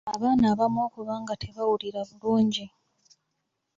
[0.15, 2.65] Abaana abamu okuba nga tebawulira bulungi.